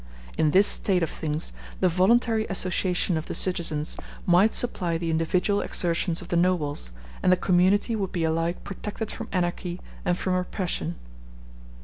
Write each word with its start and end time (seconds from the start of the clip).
In 0.35 0.49
this 0.49 0.67
state 0.67 1.03
of 1.03 1.11
things 1.11 1.53
the 1.79 1.87
voluntary 1.87 2.47
association 2.49 3.17
of 3.17 3.27
the 3.27 3.35
citizens 3.35 3.97
might 4.25 4.55
supply 4.55 4.97
the 4.97 5.11
individual 5.11 5.61
exertions 5.61 6.23
of 6.23 6.29
the 6.29 6.35
nobles, 6.35 6.91
and 7.21 7.31
the 7.31 7.37
community 7.37 7.95
would 7.95 8.11
be 8.11 8.23
alike 8.23 8.63
protected 8.63 9.11
from 9.11 9.27
anarchy 9.31 9.79
and 10.03 10.17
from 10.17 10.33
oppression. 10.33 10.95